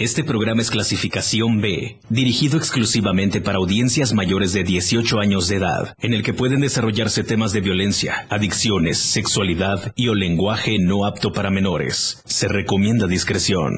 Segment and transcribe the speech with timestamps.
[0.00, 5.94] Este programa es clasificación B, dirigido exclusivamente para audiencias mayores de 18 años de edad,
[5.98, 11.32] en el que pueden desarrollarse temas de violencia, adicciones, sexualidad y o lenguaje no apto
[11.34, 12.22] para menores.
[12.24, 13.74] Se recomienda discreción.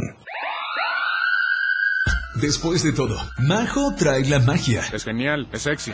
[2.36, 4.82] Después de todo, Majo trae la magia.
[4.92, 5.92] Es genial, es sexy.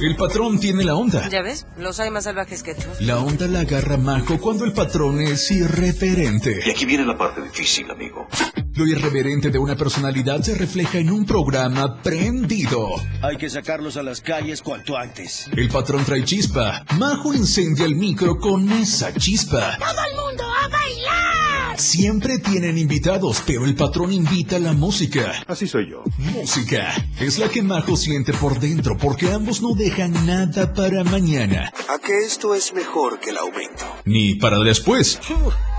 [0.00, 1.28] El patrón tiene la onda.
[1.28, 1.66] ¿Ya ves?
[1.76, 2.86] Los hay más salvajes que tú.
[3.00, 6.60] La onda la agarra Majo cuando el patrón es irreverente.
[6.64, 8.28] Y aquí viene la parte difícil, amigo.
[8.76, 12.90] Lo irreverente de una personalidad se refleja en un programa prendido.
[13.22, 15.48] Hay que sacarlos a las calles cuanto antes.
[15.56, 16.84] El patrón trae chispa.
[16.98, 19.78] Majo incendia el micro con esa chispa.
[19.78, 21.80] ¡Todo el mundo a bailar!
[21.80, 25.32] Siempre tienen invitados, pero el patrón invita la música.
[25.46, 26.02] Así soy yo.
[26.18, 31.72] Música es la que Majo siente por dentro porque ambos no dejan nada para mañana.
[31.88, 33.86] ¿A que esto es mejor que el aumento?
[34.04, 35.18] Ni para después.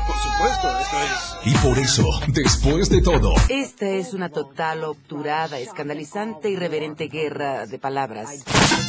[0.08, 1.54] Por supuesto, esto es.
[1.54, 7.78] Y por eso, después de todo, Esta es una total, obturada, escandalizante, irreverente guerra de
[7.78, 8.30] palabras.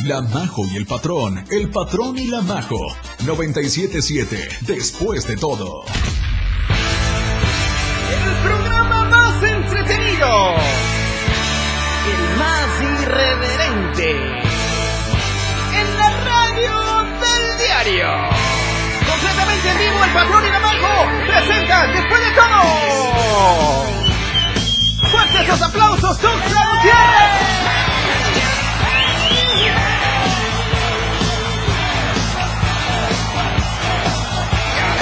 [0.04, 2.78] la Majo y el patrón, el patrón y la Majo.
[3.24, 5.82] 97.7, después de todo.
[8.10, 10.54] El programa más entretenido.
[12.14, 14.10] El más irreverente.
[15.80, 16.72] En la radio
[17.20, 18.37] del diario.
[20.08, 22.62] Y la majo presentan después de todo.
[25.10, 26.88] Fuertes los aplausos, son Gutiérrez.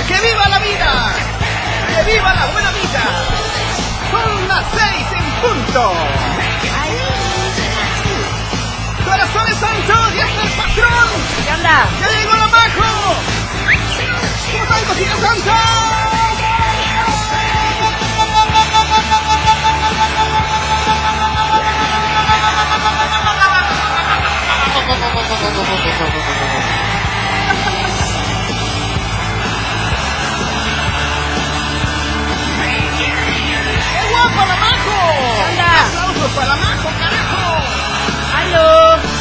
[0.08, 1.14] ¡Que viva la vida!
[1.94, 3.04] ¡Que viva la buena vida!
[4.10, 5.92] Son las seis en punto.
[9.04, 11.08] Corazones Santos, ya está el patrón.
[11.44, 11.88] ¿Qué onda?
[12.00, 13.45] ¡Ya llegó la majo!
[14.56, 15.56] ¿Cómo están, cosita Santa?
[33.76, 34.14] ¡Qué
[34.56, 34.96] majo!
[35.50, 35.68] onda?
[35.84, 36.56] ¡Aplausos para
[36.98, 37.44] carajo!
[38.36, 39.15] ¡Aló!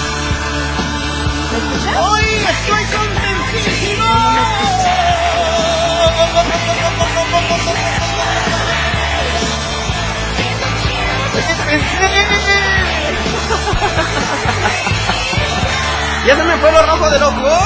[16.25, 17.57] ¿Ya se me fue lo rojo del ojo?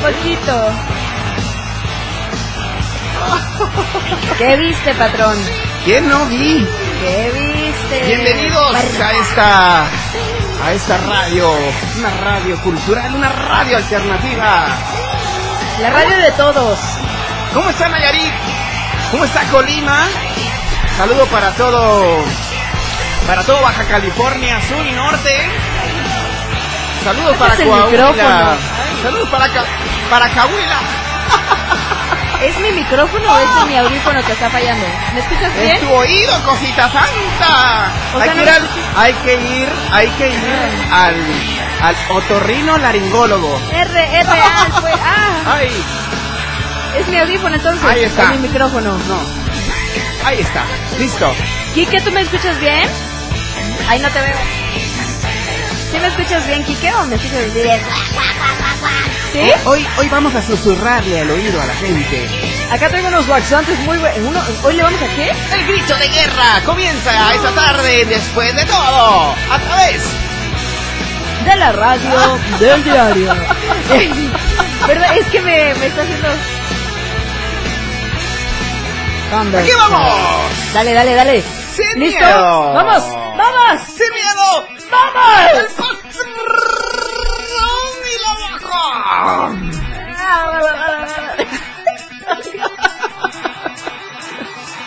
[0.00, 0.70] Poquito.
[4.38, 5.36] ¿Qué viste, patrón?
[5.84, 6.66] ¿Quién no vi?
[6.98, 8.06] ¿Qué viste?
[8.06, 9.84] Bienvenidos a esta
[10.64, 11.50] a esta radio,
[11.98, 14.66] una radio cultural, una radio alternativa.
[15.82, 16.78] La radio de todos.
[17.52, 18.32] ¿Cómo está Nayarit?
[19.10, 20.06] ¿Cómo está Colima?
[20.96, 22.24] Saludo para todo
[23.30, 25.30] para todo Baja California, sur y norte.
[27.04, 28.56] Saludos para es el Coahuila.
[29.04, 29.64] Saludos para Ca-
[30.10, 30.78] para Coahuila.
[32.42, 34.84] ¿Es mi micrófono o es mi audífono que está fallando?
[35.14, 35.76] ¿Me escuchas bien?
[35.76, 37.92] Es tu oído, cosita santa.
[38.16, 41.14] O hay, que no ir al, hay que ir, hay que ir al,
[41.82, 43.60] al otorrino laringólogo.
[43.72, 45.70] R, R, A, fue, ah, Ay,
[46.98, 47.84] es mi audífono entonces.
[47.88, 48.24] Ahí está.
[48.24, 48.90] Es mi micrófono.
[48.90, 50.26] no.
[50.26, 50.64] Ahí está.
[50.98, 51.32] Listo.
[51.74, 52.88] Quique, ¿tú me escuchas bien?
[53.88, 54.36] Ahí no te veo.
[55.90, 57.80] ¿Sí me escuchas bien, Quique, o me escuchas bien?
[59.32, 59.52] ¿Sí?
[59.64, 62.28] Hoy, hoy vamos a susurrarle al oído a la gente.
[62.70, 64.44] Acá tengo unos laxantes muy buenos.
[64.64, 65.32] ¿Hoy le vamos a qué?
[65.52, 69.34] El grito de guerra comienza esta tarde después de todo.
[69.50, 70.02] A través.
[71.44, 73.34] De la radio del diario.
[74.86, 75.16] ¿Verdad?
[75.18, 76.28] Es que me, me está haciendo...
[79.58, 80.12] ¡Aquí vamos!
[80.74, 81.59] Dale, dale, dale.
[81.80, 82.20] ¡Sin ¿Listo?
[82.20, 82.74] miedo!
[82.74, 83.02] ¡Vamos!
[83.36, 83.80] ¡Vamos!
[83.88, 84.68] ¡Sin miedo!
[84.90, 85.52] ¡Vamos!
[85.54, 86.30] ¡El patrón
[88.04, 89.52] y la baja!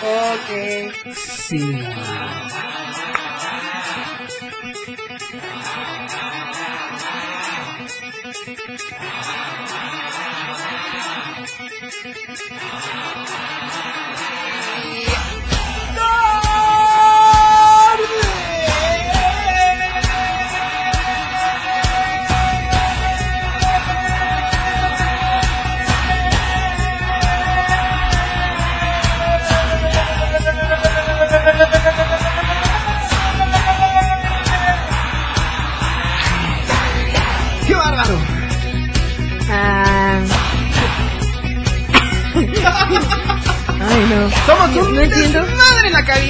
[0.34, 0.50] ok.
[1.16, 1.64] Sí.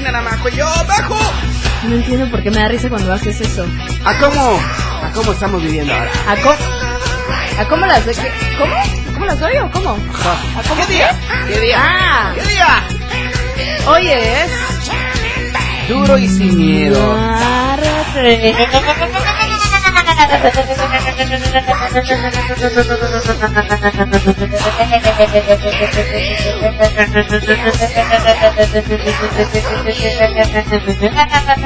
[0.03, 1.17] Yo bajo.
[1.87, 3.65] No entiendo por qué me da risa cuando haces eso.
[4.03, 4.59] ¿A cómo?
[5.01, 6.11] ¿A cómo estamos viviendo ahora?
[6.27, 6.55] ¿A cómo?
[7.57, 8.31] ¿A cómo las qué?
[8.57, 8.75] ¿Cómo?
[9.13, 9.91] ¿Cómo las doy o cómo?
[9.91, 11.19] ¿A cómo ¿Qué día?
[11.47, 11.77] ¿Qué día?
[11.79, 12.83] Ah, ¿Qué día?
[13.87, 14.51] hoy es...
[15.87, 17.17] Duro y sin miedo.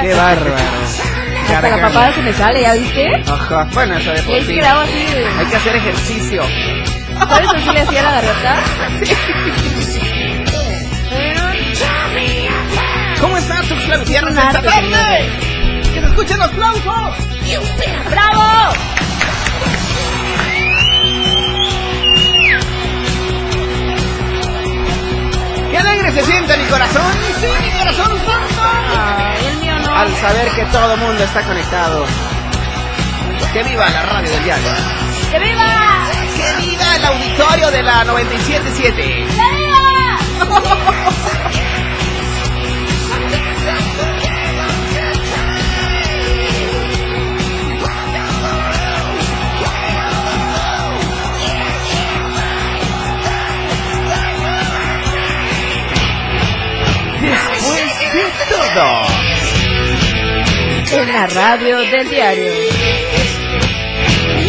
[0.01, 0.55] Qué bárbaro.
[1.47, 3.23] Hasta la papada se me sale, ¿ya viste?
[3.25, 3.67] Ajá.
[3.73, 4.53] Bueno, eso de por Es sí.
[4.55, 5.07] que así.
[5.39, 6.43] Hay que hacer ejercicio.
[7.19, 8.57] ¿Por eso sí le hacía la garrota?
[13.21, 15.29] ¿Cómo estás, Tuxtla Gutiérrez, esta tarde?
[15.93, 17.15] ¡Que se escuchen los aplausos!
[26.17, 27.03] Se siente mi corazón!
[27.39, 28.11] ¡Sí, mi corazón
[29.47, 29.95] el mío no.
[29.95, 32.05] Al saber que todo el mundo está conectado.
[33.53, 34.69] ¡Que viva la radio del diario!
[35.31, 36.09] ¡Que viva!
[36.35, 38.95] ¡Que viva el auditorio de la 977!
[38.95, 39.25] ¡Que
[39.57, 40.17] viva!
[58.13, 59.07] de todo.
[60.91, 62.53] En la radio del diario.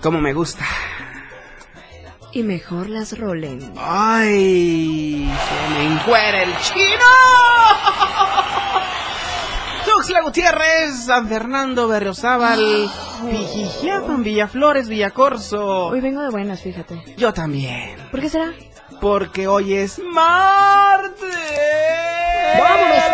[0.02, 0.64] Como me gusta.
[2.32, 3.72] Y mejor las rolen.
[3.78, 7.04] Ay, se me encuera el chino.
[9.84, 12.90] Tuxla Gutiérrez, San Fernando, Berriozábal,
[13.30, 15.86] Vijijiapan, Villaflores, Villacorso.
[15.88, 17.14] Hoy vengo de buenas, fíjate.
[17.16, 18.52] Yo también, ¿Por qué será?
[19.00, 21.36] porque hoy es martes.
[22.58, 23.04] ¡Vámonos,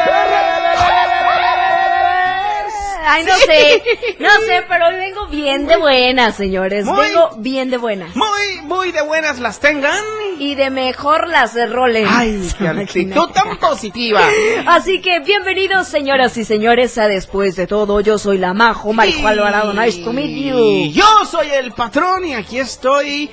[3.11, 3.83] Ay, no sé,
[4.19, 6.85] no sé, pero hoy vengo bien de buenas, señores.
[6.85, 8.15] Muy- Vengo bien de buenas.
[8.15, 9.99] Muy, muy de buenas las tengan.
[10.39, 12.07] Y de mejor las rolen.
[12.09, 14.21] Ay, qué actitud tan positiva.
[14.67, 18.01] Así que bienvenidos, señoras y señores, a Después de Todo.
[18.01, 19.73] Yo soy la Majo, Marijo Alvarado.
[19.75, 20.93] Nice to meet you.
[20.93, 23.29] Yo soy el patrón y aquí estoy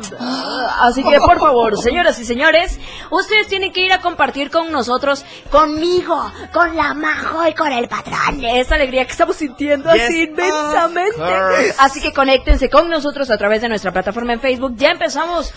[0.82, 5.26] Así que, por favor, señoras y señores, ustedes tienen que ir a compartir con nosotros,
[5.50, 8.44] conmigo, con la Majo y con el patrón.
[8.44, 11.74] Esa alegría que estamos sintiendo Yes, así inmensamente.
[11.80, 14.74] Así que conéctense con nosotros a través de nuestra plataforma en Facebook.
[14.76, 15.54] Ya empezamos.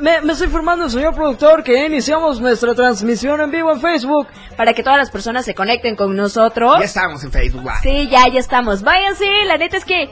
[0.00, 4.72] Me, me estoy informando, señor productor, que iniciamos nuestra transmisión en vivo en Facebook para
[4.72, 6.76] que todas las personas se conecten con nosotros.
[6.78, 7.78] Ya estamos en Facebook Live.
[7.82, 8.82] Sí, ya, ya estamos.
[8.82, 10.08] Váyanse, la neta es que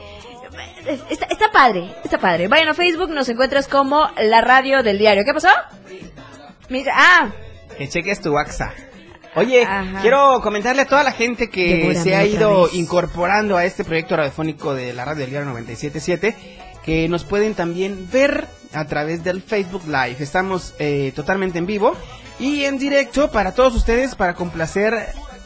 [1.09, 2.47] está, está padre, está padre.
[2.47, 5.23] Vayan a Facebook, nos encuentras como la radio del diario.
[5.25, 5.49] ¿Qué pasó?
[6.69, 7.29] Mira, ah,
[7.77, 8.73] Que cheques tu WhatsApp.
[9.35, 9.99] Oye, Ajá.
[10.01, 12.73] quiero comentarle a toda la gente que se ha ido vez.
[12.75, 16.35] incorporando a este proyecto radiofónico de la radio del diario 977
[16.85, 20.17] que nos pueden también ver a través del Facebook Live.
[20.19, 21.97] Estamos eh, totalmente en vivo
[22.39, 24.93] y en directo para todos ustedes para complacer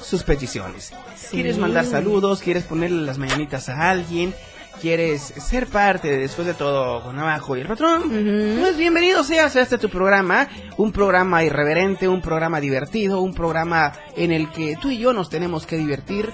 [0.01, 0.91] sus peticiones.
[1.31, 2.41] ¿Quieres mandar saludos?
[2.41, 4.33] ¿Quieres ponerle las mañanitas a alguien?
[4.81, 8.03] ¿Quieres ser parte de Después de todo con abajo y el patrón?
[8.03, 8.61] Ujú.
[8.61, 13.91] Pues bienvenido seas a este tu programa, un programa irreverente, un programa divertido, un programa
[14.15, 16.31] en el que tú y yo nos tenemos que divertir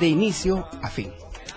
[0.00, 1.12] de inicio a fin.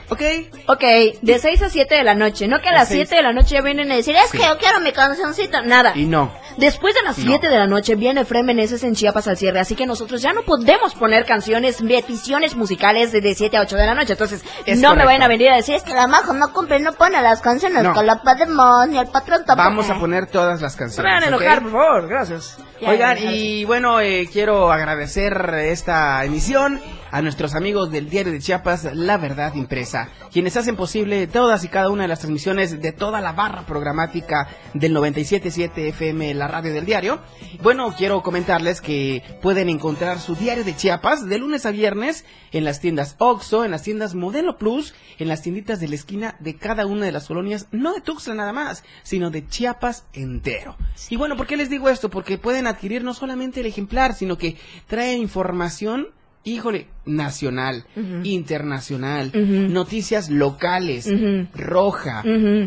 [0.10, 0.22] ¿Ok?
[0.68, 0.84] Ok,
[1.22, 2.48] de 6 a 7 de la noche.
[2.48, 3.08] No que a las seis.
[3.08, 4.38] 7 de la noche ya vienen a decir, es Sí.
[4.38, 5.62] que yo quiero mi cancioncita.
[5.64, 5.94] Nada.
[5.96, 6.32] Y no.
[6.58, 7.26] Después de las No.
[7.26, 10.34] 7 de la noche viene Fred Meneses en Chiapas al cierre, así que nosotros ya
[10.34, 14.14] no podemos poner canciones, peticiones musicales de, de 7 a 8 de la noche.
[14.14, 16.80] Entonces, Es no me vayan a venir a decir, es que la majo no cumple,
[16.80, 17.94] no pone las canciones No.
[17.94, 19.70] con la podemos, ni el patrón tampoco.
[19.70, 21.06] Vamos a poner todas las No canciones.
[21.06, 22.58] me van a enojar, por favor, gracias.
[22.82, 25.34] Ya, Oigan, y bueno, eh, quiero agradecer
[25.64, 26.80] esta emisión
[27.14, 31.68] a nuestros amigos del diario de Chiapas, La Verdad Impresa, quienes hacen posible todas y
[31.68, 36.74] cada una de las transmisiones de toda la barra programática del 97.7 FM, la radio
[36.74, 37.20] del diario.
[37.62, 42.64] Bueno, quiero comentarles que pueden encontrar su diario de Chiapas de lunes a viernes en
[42.64, 46.56] las tiendas Oxxo, en las tiendas Modelo Plus, en las tienditas de la esquina de
[46.56, 50.78] cada una de las colonias, no de Tuxtla nada más, sino de Chiapas entero.
[51.12, 52.10] Y bueno, ¿por qué les digo esto?
[52.10, 56.08] Porque pueden adquirir no solamente el ejemplar, sino que trae información,
[56.46, 57.86] híjole, nacional,
[58.24, 59.32] internacional,
[59.74, 61.10] noticias locales,
[61.56, 62.24] roja.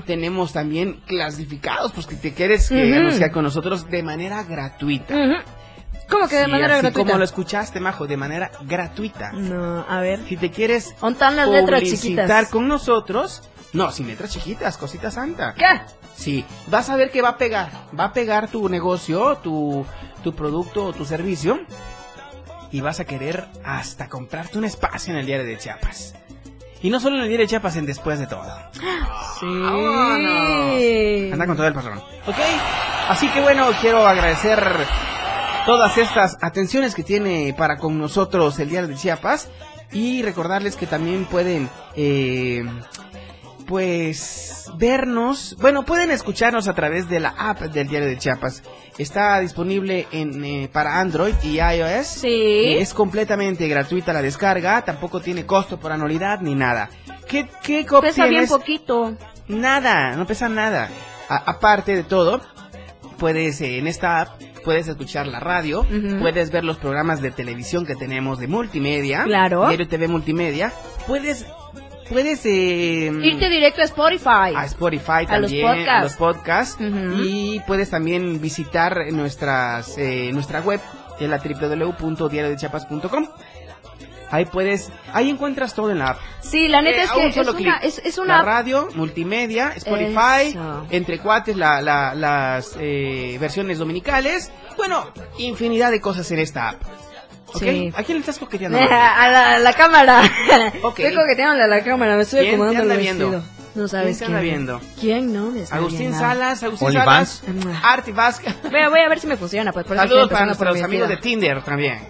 [0.07, 5.15] Tenemos también clasificados, pues que te quieres que anunciar con nosotros de manera gratuita.
[6.09, 7.07] ¿Cómo que de Sí, manera así gratuita?
[7.11, 9.33] como lo escuchaste, Majo, de manera gratuita.
[9.33, 10.21] No, a ver.
[10.29, 12.51] Si te quieres ¿Dónde están las letras publicitar chiquitas?
[12.51, 13.43] con nosotros,
[13.73, 15.55] no, sin letras chiquitas, cosita santa.
[15.55, 15.65] ¿Qué?
[16.15, 19.85] Sí, vas a ver que va a pegar, va a pegar tu negocio, tu,
[20.23, 21.59] tu producto o tu servicio
[22.71, 26.15] y vas a querer hasta comprarte un espacio en el diario de Chiapas.
[26.83, 28.47] Y no solo en el diario de Chiapas, en después de todo.
[29.39, 31.31] Sí.
[31.31, 31.99] Anda con todo el patrón.
[32.27, 32.37] Ok,
[33.11, 34.59] así que bueno, quiero agradecer
[35.67, 39.51] todas estas atenciones que tiene para con nosotros el diario de Chiapas
[39.93, 42.65] y recordarles que también pueden, eh,
[43.67, 48.63] pues, vernos, bueno, pueden escucharnos a través de la app del diario de Chiapas.
[48.99, 52.07] Está disponible en, eh, para Android y iOS.
[52.07, 52.75] Sí.
[52.79, 56.89] Es completamente gratuita la descarga, tampoco tiene costo por anualidad ni nada.
[57.29, 59.15] ¿Qué, qué Pesa bien poquito.
[59.49, 60.89] Nada, no pesa nada.
[61.29, 62.41] A- aparte de todo,
[63.19, 65.87] puedes eh, en esta app puedes escuchar la radio,
[66.19, 69.69] puedes ver los programas de televisión que tenemos de multimedia, Claro.
[69.69, 70.73] Diario TV multimedia,
[71.07, 71.47] puedes
[72.09, 74.55] puedes eh, Irte directo a Spotify.
[74.57, 75.89] a Spotify A los también, podcasts.
[75.91, 76.77] a los podcasts
[77.23, 80.81] y puedes también visitar nuestras eh, nuestra web
[81.19, 83.27] que es la www.diariodechiapas.com.
[84.29, 86.19] Ahí puedes, ahí encuentras todo en la app.
[86.41, 90.49] Sí, la neta Eh, es que un es una, es, La una radio, multimedia, Spotify,
[90.49, 90.85] Eso.
[90.91, 94.51] entre cuates, la, la- las eh, versiones dominicales.
[94.77, 95.07] Bueno,
[95.39, 96.83] infinidad de cosas en esta app.
[97.49, 97.59] ¿Ok?
[97.63, 97.93] Sí.
[97.97, 98.79] ¿A quién le estás coqueteando?
[98.79, 98.83] a
[99.29, 100.23] la, a la cámara.
[100.83, 100.99] Ok.
[101.01, 103.31] Estoy coqueteándole a la cámara, me estoy ¿Quién te acomodando el anda viendo?
[103.31, 103.57] vestido.
[103.77, 104.81] No sabes ¿Quién te anda viendo?
[104.99, 106.19] ¿Quién no me está Agustín viendo?
[106.19, 106.93] Salas, Agustín.
[106.93, 107.43] Salas,
[107.83, 108.55] Arti Vázquez.
[108.71, 111.09] Voy a, voy a ver si me funciona, pues por Saludos para nuestros mi amigos
[111.09, 111.17] de.
[111.19, 112.09] Tinder también.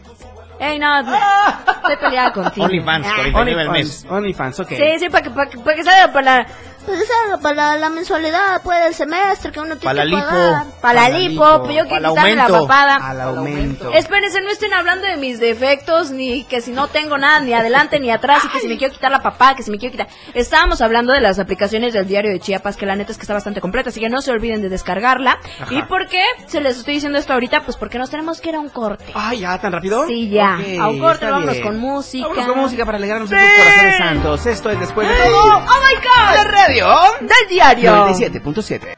[0.58, 2.64] Ey, no, estoy peleada contigo.
[2.66, 3.12] OnlyFans, Ah.
[3.16, 4.06] 49 al mes.
[4.08, 4.68] OnlyFans, OnlyFans, ok.
[4.70, 6.46] Sí, sí, para que, para que, para que salga para la...
[6.86, 10.22] Que salga para la mensualidad, pues, del semestre que uno tiene Para que lipo.
[10.22, 10.64] pagar.
[10.80, 11.62] Para la Para la lipo, lipo.
[11.64, 12.96] pues yo quiero el quitarme la papada.
[12.96, 13.92] Al aumento.
[13.92, 17.98] Espérense, no estén hablando de mis defectos, ni que si no tengo nada, ni adelante
[18.00, 20.06] ni atrás, y que si me quiero quitar la papada, que si me quiero quitar...
[20.34, 23.34] Estábamos hablando de las aplicaciones del diario de Chiapas, que la neta es que está
[23.34, 25.38] bastante completa, así que no se olviden de descargarla.
[25.60, 25.74] Ajá.
[25.74, 27.62] ¿Y por qué se les estoy diciendo esto ahorita?
[27.64, 29.04] Pues porque nos tenemos que ir a un corte.
[29.14, 30.06] Ay, ¿ya tan rápido?
[30.06, 30.56] Sí, ya.
[30.60, 31.66] Ok, a un corte, vámonos bien.
[31.66, 32.28] con música.
[32.28, 33.34] Vámonos con música para alegrarnos Sí.
[33.36, 34.46] sus corazones santos.
[34.46, 35.56] Esto es después de ¡Oh, todo.
[35.56, 36.34] oh my God!
[36.36, 38.06] La radio Del diario.
[38.08, 38.96] 97.7.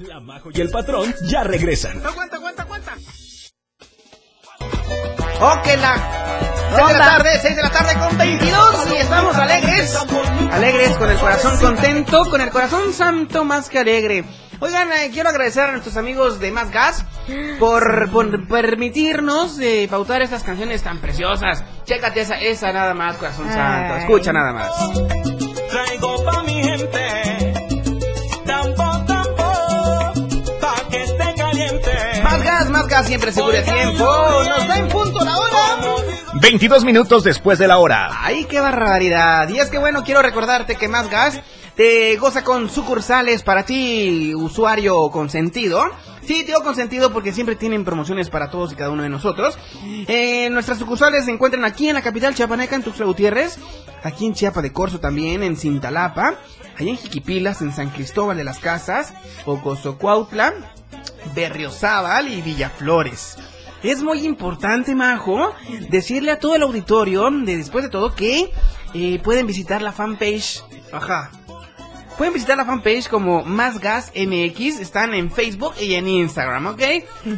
[0.00, 2.04] La Majo y el patrón ya regresan.
[2.04, 2.96] Aguanta, aguanta, aguanta.
[5.40, 6.22] Ok, la
[6.74, 9.98] 6 de la tarde, 6 de la tarde con 22 y estamos alegres.
[10.50, 14.24] Alegres, con el corazón contento, con el corazón santo más que alegre.
[14.60, 17.04] Oigan, eh, quiero agradecer a nuestros amigos de Más Gas
[17.58, 21.64] por, por permitirnos eh, pautar estas canciones tan preciosas.
[21.84, 23.96] Chécate esa, esa nada más, corazón santo.
[23.96, 24.70] Escucha nada más.
[25.68, 26.11] Traigo
[30.60, 31.90] pa' que esté caliente.
[32.22, 34.04] Más gas, más gas, siempre seguro de tiempo.
[34.04, 35.58] Nos da en punto la hora.
[36.34, 38.10] 22 minutos después de la hora.
[38.22, 39.48] ¡Ay, qué barbaridad!
[39.48, 41.40] Y es que bueno, quiero recordarte que Más Gas
[41.76, 45.82] te goza con sucursales para ti, usuario consentido.
[46.22, 49.58] Sí, digo consentido porque siempre tienen promociones para todos y cada uno de nosotros.
[50.06, 53.58] Eh, nuestras sucursales se encuentran aquí en la capital chiapaneca, en Tuxtla Gutiérrez,
[54.02, 56.34] aquí en Chiapa de Corzo también, en Cintalapa,
[56.78, 59.14] allá en Jiquipilas, en San Cristóbal de las Casas,
[59.46, 60.54] Ocosocuautla,
[61.34, 63.36] Berriozábal y Villaflores.
[63.82, 65.52] Es muy importante, Majo,
[65.88, 68.52] decirle a todo el auditorio, de después de todo, que
[68.94, 70.62] eh, pueden visitar la fanpage.
[70.92, 71.32] Ajá.
[72.16, 76.82] Pueden visitar la fanpage como Más Gas MX, están en Facebook y en Instagram, ¿ok?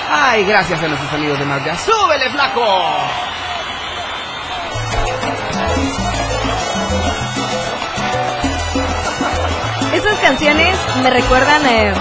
[0.08, 1.80] Ay, gracias a nuestros amigos de Más gas.
[1.80, 2.60] ¡Súbele, flaco!
[9.94, 11.64] Esas canciones me recuerdan.
[11.66, 11.92] eh,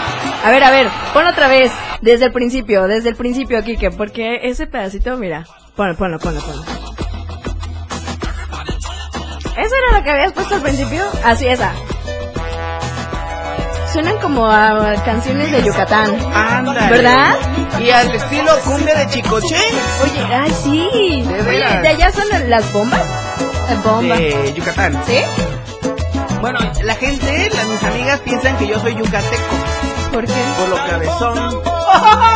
[0.43, 1.71] A ver, a ver, pon otra vez.
[2.01, 3.91] Desde el principio, desde el principio, Kike.
[3.91, 5.45] Porque ese pedacito, mira.
[5.75, 6.63] Ponlo, ponlo, ponlo, ponlo.
[9.55, 11.03] ¿Eso era lo que habías puesto al principio?
[11.23, 11.71] Así, esa.
[13.93, 16.17] Suenan como a canciones de Yucatán.
[16.33, 16.89] Ándale.
[16.89, 17.35] ¿Verdad?
[17.79, 19.55] Y al estilo cumbia de Chicoche.
[20.01, 21.23] Oye, ay, sí.
[21.27, 21.81] De Oye.
[21.81, 23.01] ¿de allá son las bombas?
[23.69, 24.17] Las bombas.
[24.17, 24.99] De Yucatán.
[25.05, 25.19] ¿Sí?
[26.41, 29.55] Bueno, la gente, las, mis amigas piensan que yo soy yucateco.
[30.11, 30.43] ¿Por qué?
[30.57, 31.61] Por lo cabezón.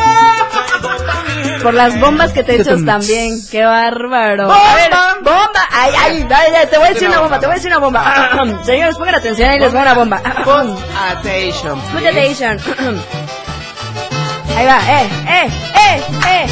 [1.64, 3.40] Por las bombas que te echas también.
[3.50, 4.48] ¡Qué bárbaro!
[4.48, 4.72] ¡Bomba!
[4.72, 5.68] A ver, ¡Bomba!
[5.72, 6.28] ¡Ay, ay!
[6.30, 8.64] ay, te voy a decir una bomba, te voy a decir una bomba.
[8.64, 10.22] Señores, pongan atención ahí les va una bomba.
[10.46, 10.78] Pon
[11.10, 11.80] attention.
[11.92, 12.44] Put please.
[12.44, 13.02] attention.
[14.58, 16.48] Ahí va, eh, eh, eh, eh.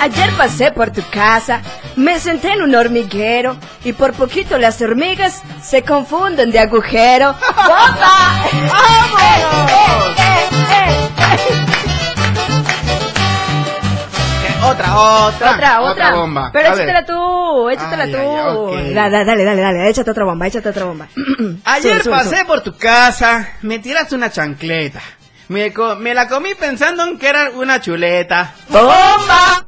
[0.00, 1.60] Ayer pasé por tu casa,
[1.94, 7.36] me senté en un hormiguero y por poquito las hormigas se confunden de agujero.
[7.56, 8.46] ¡Bomba!
[8.68, 10.19] ¡Vamos!
[14.70, 15.50] Otra, otra.
[15.52, 16.10] Otra, otra.
[16.14, 16.50] bomba.
[16.52, 18.18] Pero échatela tú, échatela Ay, tú.
[18.18, 18.94] ay, ok.
[18.94, 21.06] Da- da- Dale, dale, dale, échate otra bomba, échate otra bomba.
[21.64, 22.44] Ayer Sube, sube, pasé sube.
[22.46, 25.00] por tu casa, me tiraste una chancleta.
[25.48, 28.52] Me, co- me la comí pensando en que era una chuleta.
[28.68, 29.66] ¡Bomba!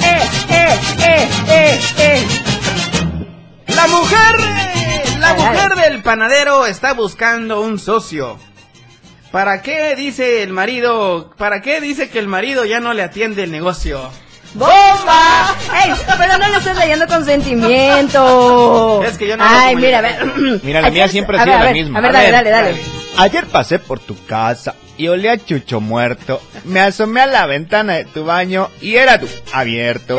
[0.00, 2.26] Eh, eh, eh, eh, eh.
[3.74, 4.36] La mujer,
[5.18, 5.82] la Dale, mujer dale.
[5.90, 8.38] del panadero está buscando un socio.
[9.30, 11.32] ¿Para qué dice el marido?
[11.36, 14.10] ¿Para qué dice que el marido ya no le atiende el negocio?
[14.54, 15.54] ¡Bomba!
[15.84, 15.92] ¡Ey!
[16.18, 19.02] Pero no le estás leyendo con sentimiento.
[19.04, 20.24] Es que yo no Ay, mira, a ver.
[20.62, 21.98] Mira, la mía siempre ha sido ver, la ver, misma.
[21.98, 22.80] A ver, A dale, ver, dale, dale.
[23.18, 26.40] Ayer pasé por tu casa y olía a chucho muerto.
[26.64, 30.18] Me asomé a la ventana de tu baño y era tú abierto.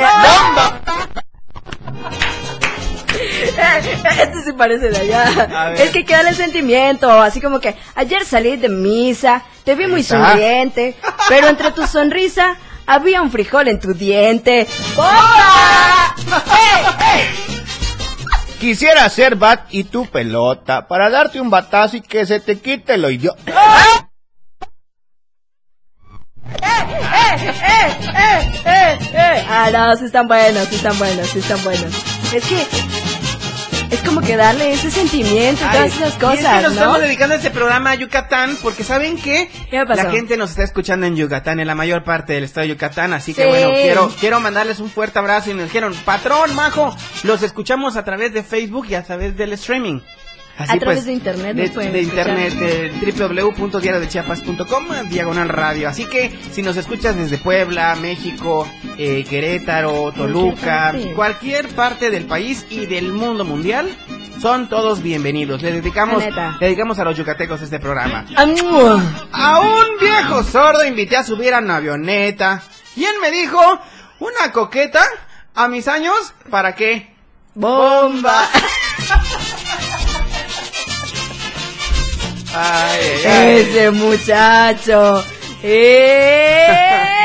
[4.22, 5.74] Este sí parece de allá.
[5.74, 10.02] Es que queda el sentimiento, así como que ayer salí de misa, te vi muy
[10.02, 10.30] está.
[10.30, 10.96] sonriente,
[11.28, 14.68] pero entre tu sonrisa había un frijol en tu diente.
[14.96, 16.16] ¡Bomba!
[16.28, 16.86] ¡Ey,
[17.20, 17.26] ey!
[18.60, 22.98] Quisiera ser bat y tu pelota para darte un batazo y que se te quite
[22.98, 23.42] lo idiota.
[26.50, 29.46] ¡Eh, eh, eh, eh!
[29.50, 31.94] Ah, no, sí están buenos, sí están buenos, sí están buenos.
[32.34, 32.66] Es que
[33.92, 36.74] es como que darle ese sentimiento y Ay, todas esas y es que cosas, nos
[36.74, 36.80] ¿no?
[36.80, 41.06] estamos dedicando a este programa a Yucatán porque saben que la gente nos está escuchando
[41.06, 44.40] en Yucatán, en la mayor parte del estado de Yucatán, así que bueno, quiero quiero
[44.40, 48.88] mandarles un fuerte abrazo y nos dijeron, patrón, majo, los escuchamos a través de Facebook
[48.90, 50.00] y a través del streaming.
[50.58, 55.88] Así pues, A través de internet de, nos de internet, de www.diariodechiapas.com, diagonal radio.
[55.88, 58.68] Así que si nos escuchas desde Puebla, México,
[58.98, 61.14] eh, Querétaro, Toluca, parte.
[61.14, 63.88] cualquier parte del país y del mundo mundial,
[64.42, 65.62] son todos bienvenidos.
[65.62, 68.26] Le dedicamos, le dedicamos a los yucatecos este programa.
[68.36, 69.00] ¡Amua!
[69.32, 72.64] A un viejo sordo invité a subir a una avioneta.
[72.96, 73.62] Y él me dijo,
[74.20, 75.04] una coqueta,
[75.54, 77.14] a mis años, ¿para qué?
[77.54, 78.50] ¡Bomba!
[82.60, 83.58] Ay, ay, ay.
[83.60, 85.24] Ese muchacho.
[85.64, 86.66] ¡Eh!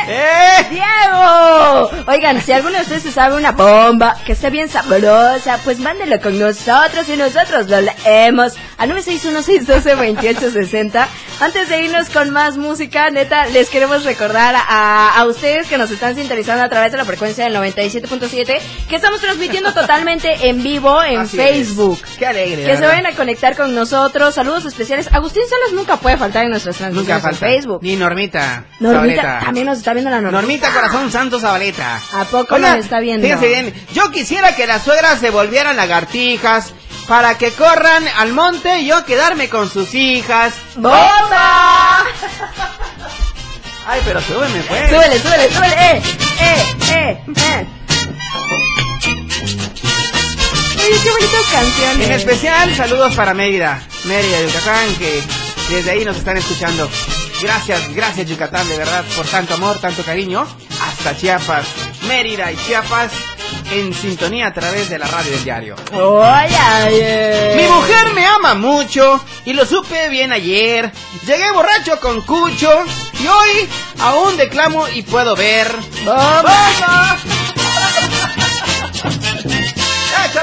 [0.08, 0.66] ¡Eh!
[0.70, 1.90] ¡Diego!
[2.06, 6.36] Oigan, si alguno de ustedes sabe una bomba que esté bien sabrosa, pues mándenlo con
[6.38, 11.06] nosotros y nosotros lo leemos a 961-612-2860.
[11.42, 15.90] Antes de irnos con más música, neta, les queremos recordar a, a ustedes que nos
[15.90, 21.02] están sintonizando a través de la frecuencia del 97.7 que estamos transmitiendo totalmente en vivo
[21.02, 21.98] en Así Facebook.
[22.04, 22.16] es.
[22.16, 22.64] Qué alegre.
[22.64, 24.36] Que se vayan a conectar con nosotros.
[24.36, 25.08] Saludos especiales.
[25.12, 27.34] Agustín Salas nunca puede faltar en nuestras Nunca transmisiones en.
[27.48, 27.82] Facebook.
[27.82, 28.64] Ni Normita.
[28.78, 30.40] Normita, también nos está viendo la Normita.
[30.42, 32.00] Normita Corazón Santo Zabaleta.
[32.12, 33.26] ¿A poco Oiga, nos está viendo?
[33.26, 36.72] Fíjense bien, yo quisiera que las suegras se volvieran lagartijas
[37.08, 40.54] para que corran al monte y yo quedarme con sus hijas.
[40.76, 41.31] ¡Bomba!
[43.86, 44.90] Ay, pero súbeme, pues.
[44.90, 45.74] Súbele, súbele, súbele.
[45.74, 46.02] Eh,
[46.40, 47.66] eh, eh, eh.
[50.84, 52.06] Oye, qué bonitas canciones.
[52.06, 55.22] En especial, saludos para Mérida, Mérida, Yucatán, que
[55.70, 56.88] desde ahí nos están escuchando.
[57.42, 60.46] Gracias, gracias Yucatán, de verdad, por tanto amor, tanto cariño.
[60.80, 61.66] Hasta Chiapas,
[62.06, 63.10] Mérida y Chiapas
[63.72, 65.76] en sintonía a través de la radio del diario.
[65.92, 67.54] Oye, oye.
[67.56, 70.92] Mi mujer me ama mucho y lo supe bien ayer.
[71.26, 72.84] Llegué borracho con Cucho
[73.20, 73.68] y hoy
[74.00, 75.68] aún declamo y puedo ver.
[76.04, 77.16] ¡Bomba!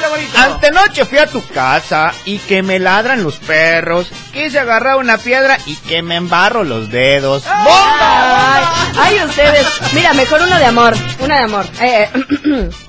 [0.09, 0.37] Bonito.
[0.37, 4.11] Antenoche fui a tu casa y que me ladran los perros.
[4.31, 7.43] Quise agarrar una piedra y que me embarro los dedos.
[7.47, 8.63] Ay,
[8.97, 9.65] ay, ustedes.
[9.93, 10.93] Mira, mejor uno de amor.
[11.19, 11.65] Una de amor.
[11.81, 12.09] Eh,
[12.45, 12.69] eh.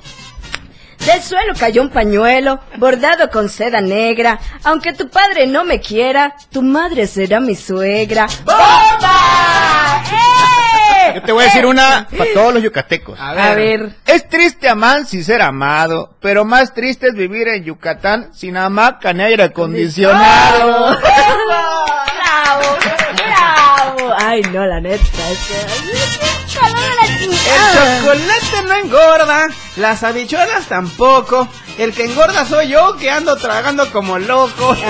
[1.05, 4.39] Del suelo cayó un pañuelo bordado con seda negra.
[4.63, 8.27] Aunque tu padre no me quiera, tu madre será mi suegra.
[8.45, 10.03] ¡Bomba!
[10.11, 11.13] ¡Eh!
[11.15, 13.19] Yo te voy a decir una para todos los yucatecos.
[13.19, 13.95] A A ver.
[14.05, 19.11] Es triste amar sin ser amado, pero más triste es vivir en Yucatán sin hamaca
[19.11, 20.97] ni aire acondicionado.
[21.01, 22.77] ¡Bravo!
[23.15, 24.13] ¡Bravo!
[24.17, 25.01] Ay, no, la neta.
[25.31, 26.30] Es
[26.61, 29.47] El chocolate no engorda,
[29.77, 31.47] las habichuelas tampoco.
[31.77, 34.75] El que engorda soy yo que ando tragando como loco.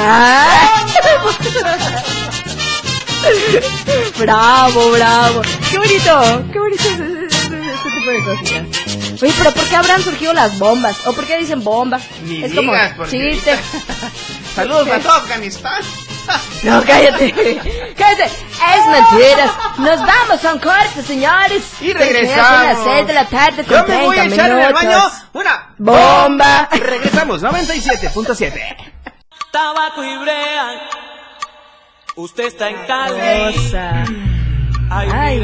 [4.17, 5.41] Bravo, bravo.
[5.69, 6.99] Qué bonito, qué bonito es
[7.33, 7.57] este,
[7.95, 9.21] tipo de cositas.
[9.21, 11.05] Oye, pero ¿por qué habrán surgido las bombas?
[11.05, 11.99] ¿O por qué dicen bomba?
[12.23, 13.59] Ni es como digas, porque- chiste.
[14.55, 15.81] Saludos a todo Afganistán.
[16.63, 17.33] No, cállate.
[17.97, 18.25] Cállate.
[18.25, 19.51] Es mentiras.
[19.79, 21.63] Nos vamos a un corte, señores.
[21.81, 22.77] Y regresamos.
[22.77, 24.73] Son las 6 de la tarde con Yo me voy a 30 echar en el
[24.73, 26.69] baño una Bomba.
[26.71, 28.75] Regresamos, 97.7.
[29.51, 30.89] Tabaco y brea.
[32.15, 34.30] Usted está en Cali.
[34.93, 35.39] Ay.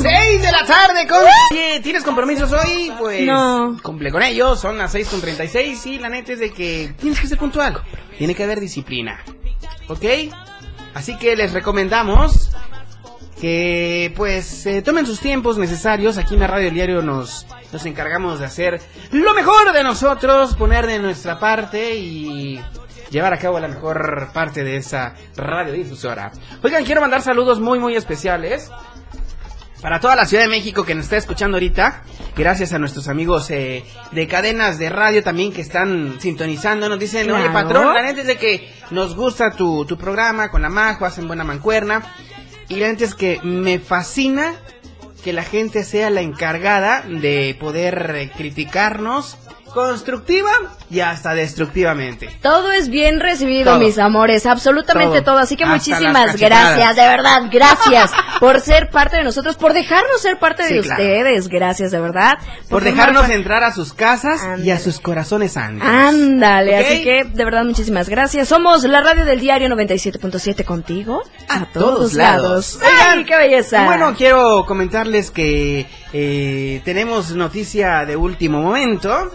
[0.00, 1.18] 6 de la tarde con...
[1.50, 2.92] Oye, ¿Tienes compromisos hoy?
[2.98, 3.22] Pues...
[3.22, 3.76] No.
[3.82, 7.18] Cumple con ellos, son las 6 con 36 y la neta es de que tienes
[7.18, 7.82] que ser puntual.
[8.16, 9.24] Tiene que haber disciplina.
[9.88, 10.04] ¿Ok?
[10.94, 12.52] Así que les recomendamos
[13.40, 16.16] que pues eh, tomen sus tiempos necesarios.
[16.16, 18.80] Aquí en la Radio Diario nos, nos encargamos de hacer
[19.10, 22.62] lo mejor de nosotros, poner de nuestra parte y
[23.10, 26.32] llevar a cabo la mejor parte de esa radiodifusora.
[26.62, 28.70] Oigan, quiero mandar saludos muy muy especiales.
[29.82, 32.02] Para toda la Ciudad de México que nos está escuchando ahorita,
[32.36, 37.30] gracias a nuestros amigos eh, de cadenas de radio también que están sintonizando, nos dicen,
[37.30, 41.06] oye patrón, la neta es de que nos gusta tu, tu programa con la Majo,
[41.06, 42.02] hacen buena mancuerna,
[42.68, 44.52] y la neta es que me fascina
[45.24, 49.38] que la gente sea la encargada de poder criticarnos
[49.70, 50.50] constructiva
[50.90, 52.28] y hasta destructivamente.
[52.42, 53.78] Todo es bien recibido, Todo.
[53.80, 55.32] mis amores, absolutamente Todo.
[55.34, 55.38] todo.
[55.38, 60.20] Así que Hasta muchísimas gracias, de verdad, gracias por ser parte de nosotros, por dejarnos
[60.20, 61.02] ser parte Sí, de claro.
[61.02, 62.38] ustedes, gracias, de verdad.
[62.68, 65.86] Por formar dejarnos entrar a sus casas y a sus corazones santos.
[65.88, 68.48] Ándale, así que de verdad muchísimas gracias.
[68.48, 72.78] Somos la radio del diario 97.7 contigo a todos lados.
[72.82, 73.84] ¡Ay, Oigan, qué belleza!
[73.84, 79.30] Bueno, quiero comentarles que eh, tenemos noticia de último momento.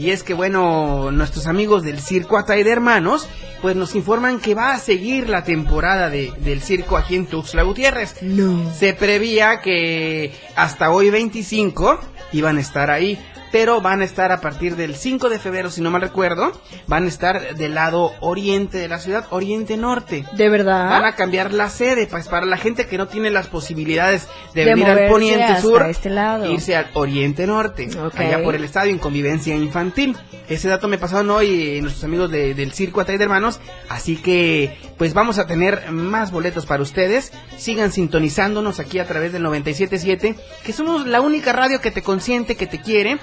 [0.00, 3.28] Y es que, bueno, nuestros amigos del Circo Atay de Hermanos,
[3.60, 7.64] pues nos informan que va a seguir la temporada de- del circo aquí en Tuxtla
[7.64, 8.14] Gutiérrez.
[8.22, 8.72] No.
[8.74, 12.00] Se prevía que hasta hoy 25
[12.32, 13.18] iban a estar ahí,
[13.52, 16.52] pero van a estar a partir del 5 de febrero, si no mal recuerdo,
[16.86, 20.24] van a estar del lado oriente de la ciudad, oriente norte.
[20.32, 20.90] ¿De verdad?
[20.90, 24.64] Van a cambiar la sede, pues para la gente que no tiene las posibilidades de,
[24.64, 26.50] De venir al poniente sur, este lado.
[26.50, 30.16] irse al oriente norte, allá por el estadio en convivencia infantil.
[30.48, 34.16] Ese dato me pasaron hoy eh, nuestros amigos de- del Circo Atay de Hermanos, así
[34.16, 37.32] que pues vamos a tener más boletos para ustedes.
[37.56, 40.34] Sigan sintonizándonos aquí a través del 977,
[40.64, 43.18] que somos la única radio que te consiente, que te quiere,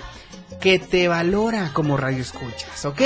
[0.59, 3.01] que te valora como radio escuchas, ¿ok?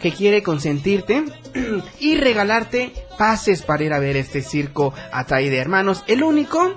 [0.00, 1.24] Que quiere consentirte
[2.00, 6.74] y regalarte pases para ir a ver este circo Atay de Hermanos, el único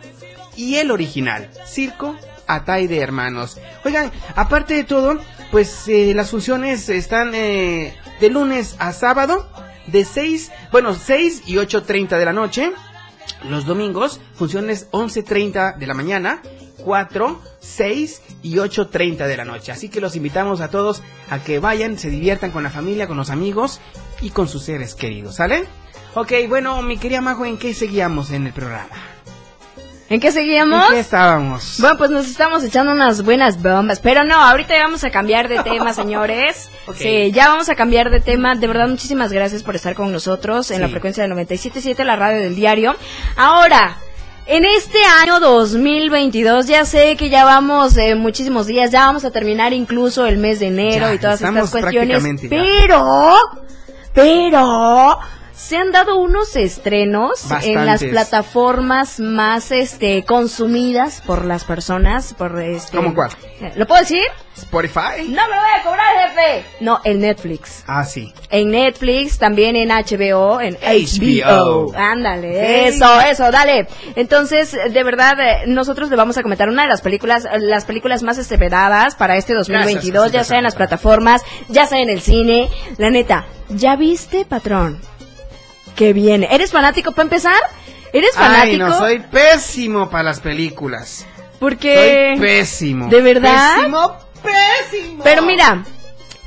[0.56, 2.16] y el original, Circo
[2.48, 3.60] Atay de Hermanos.
[3.86, 5.20] Oigan, aparte de todo,
[5.52, 9.50] pues eh, las funciones están eh, de lunes a sábado,
[9.88, 12.72] de 6, bueno, 6 y 8.30 de la noche.
[13.50, 16.42] Los domingos, funciones 11.30 de la mañana,
[16.78, 19.72] 4, 6 y 8.30 de la noche.
[19.72, 23.18] Así que los invitamos a todos a que vayan, se diviertan con la familia, con
[23.18, 23.80] los amigos
[24.22, 25.66] y con sus seres queridos, ¿sale?
[26.14, 28.90] Ok, bueno, mi querida Majo, ¿en qué seguíamos en el programa?
[30.10, 30.86] ¿En qué seguíamos?
[30.90, 31.78] ¿En qué estábamos?
[31.80, 34.00] Bueno, pues nos estamos echando unas buenas bombas.
[34.00, 36.70] Pero no, ahorita ya vamos a cambiar de tema, señores.
[36.96, 38.54] Sí, ya vamos a cambiar de tema.
[38.54, 40.82] De verdad, muchísimas gracias por estar con nosotros en Sí.
[40.84, 42.96] la frecuencia del 97.7, la radio del diario.
[43.38, 43.98] Ahora,
[44.46, 49.32] en este año 2022, ya sé que ya vamos eh, muchísimos días, ya vamos a
[49.32, 52.24] terminar incluso el mes de enero Ya, y todas estas cuestiones.
[52.50, 53.36] Pero,
[54.14, 55.20] pero,
[55.64, 62.60] se han dado unos estrenos en las plataformas más este consumidas por las personas por
[62.60, 63.32] este ¿Cómo cuál?
[63.78, 64.24] ¿Lo puedo decir?
[64.58, 65.24] Spotify.
[65.30, 66.66] No me lo voy a cobrar, jefe.
[66.82, 67.84] No, en Netflix.
[67.88, 68.34] Ah, sí.
[68.50, 71.88] En Netflix, también en HBO, en HBO.
[71.88, 71.94] HBO.
[71.96, 73.88] Ándale, eso, eso, dale.
[74.16, 78.22] Entonces, de verdad, eh, nosotros le vamos a comentar una de las películas, las películas
[78.22, 82.22] más esperadas para este 2022, Gracias, ya sea en las plataformas, ya sea en el
[82.22, 82.70] cine.
[82.98, 85.00] La neta, ¿ya viste, patrón?
[85.96, 86.48] Que viene.
[86.52, 87.60] ¿Eres fanático para empezar?
[88.12, 88.72] ¿Eres fanático?
[88.72, 91.26] Ay, no, soy pésimo para las películas.
[91.60, 92.34] Porque...
[92.36, 93.08] Soy pésimo.
[93.10, 93.76] ¿De verdad?
[93.78, 95.24] Pésimo, pésimo.
[95.24, 95.84] Pero mira,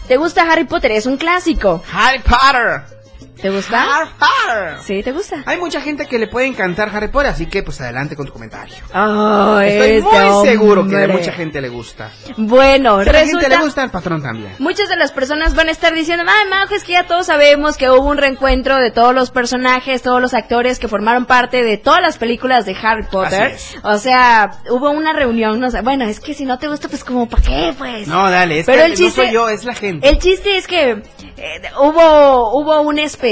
[0.07, 0.93] ¿te gusta Harry Potter?
[0.93, 1.83] Es un clásico.
[1.93, 2.96] Harry Potter.
[3.41, 3.83] ¿Te gusta?
[3.83, 4.79] Harry Potter.
[4.83, 5.43] Sí, ¿te gusta?
[5.45, 8.33] Hay mucha gente que le puede encantar Harry Potter, así que pues adelante con tu
[8.33, 8.75] comentario.
[8.93, 11.13] Ay, Estoy este muy seguro que a hombre.
[11.19, 12.11] mucha gente le gusta.
[12.39, 13.41] Bueno, Si a resulta...
[13.41, 14.55] gente le gusta, al patrón también.
[14.59, 17.77] Muchas de las personas van a estar diciendo, ay, Majo, es que ya todos sabemos
[17.77, 21.77] que hubo un reencuentro de todos los personajes, todos los actores que formaron parte de
[21.77, 23.55] todas las películas de Harry Potter.
[23.83, 27.05] O sea, hubo una reunión, no sé, bueno, es que si no te gusta, pues
[27.05, 28.09] como, ¿para qué, pues?
[28.09, 30.09] No, dale, es Pero que el chiste- no soy yo, es la gente.
[30.09, 33.26] El chiste es que eh, hubo, hubo un especial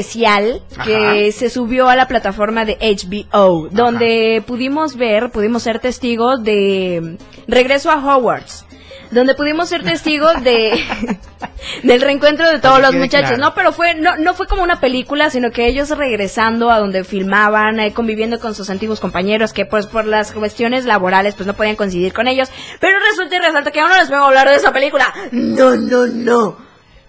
[0.85, 1.38] que Ajá.
[1.38, 7.90] se subió a la plataforma de HBO, donde pudimos ver, pudimos ser testigos de Regreso
[7.90, 8.64] a Hogwarts.
[9.11, 10.72] Donde pudimos ser testigos de
[11.85, 13.28] del reencuentro de todos que los muchachos.
[13.28, 13.44] claro.
[13.44, 17.04] No, pero fue no no fue como una película, sino que ellos regresando a donde
[17.04, 21.54] filmaban, eh, conviviendo con sus antiguos compañeros que pues por las cuestiones laborales pues no
[21.54, 22.48] podían coincidir con ellos.
[22.80, 25.12] Pero resulta y resalta que aún no les vengo a hablar de esa película.
[25.30, 26.63] No, no, no.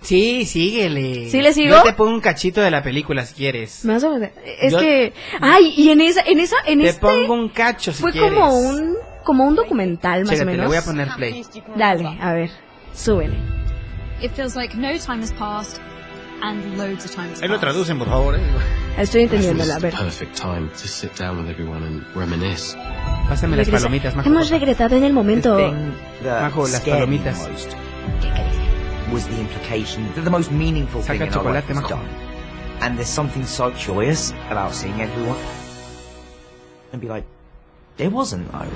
[0.06, 1.30] Sí, síguele.
[1.30, 1.76] ¿Sí le sigo?
[1.76, 3.84] Yo te pongo un cachito de la película si quieres.
[3.86, 4.30] Más o menos.
[4.60, 7.92] Es Yo- que ay, y en esa en esa en Te este pongo un cacho
[7.92, 8.32] si fue quieres.
[8.32, 10.62] como un como un documental más Chécate, o menos.
[10.64, 11.44] le voy a poner play.
[11.76, 12.52] Dale, a ver.
[12.94, 13.36] Súbele.
[14.22, 15.82] It feels like no time has passed
[16.42, 17.62] and loads of time has Ahí lo passed.
[17.62, 18.36] traducen, por favor.
[18.36, 18.40] eh.
[19.00, 19.94] Estoy entendiéndola, a ver.
[19.94, 22.78] perfect time to sit down with everyone and reminisce.
[23.28, 23.84] Pásame las Regresa.
[23.86, 24.30] palomitas, Majo.
[24.30, 25.58] Hemos regresado en el momento.
[26.24, 27.50] Majo, las palomitas.
[29.12, 32.10] Was the implication that the most meaningful thing Saca in our life chocolate, was done.
[32.82, 35.40] And there's something so joyous about seeing everyone
[36.92, 37.26] and be like,
[37.98, 38.72] there wasn't though.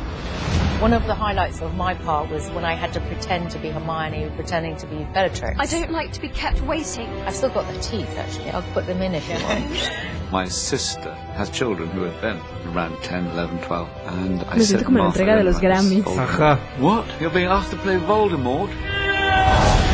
[0.79, 3.69] One of the highlights of my part was when I had to pretend to be
[3.69, 5.59] Hermione, pretending to be Bellatrix.
[5.59, 7.09] I don't like to be kept waiting.
[7.23, 8.49] I've still got the teeth, actually.
[8.51, 9.91] I'll put them in if you want.
[10.31, 12.39] My sister has children who are then
[12.73, 16.05] around 10, 11, 12, and I said siento como la Martha entrega de los Grammys.
[16.17, 16.57] Ajá.
[16.79, 17.05] What?
[17.19, 18.69] You're being asked to play Voldemort?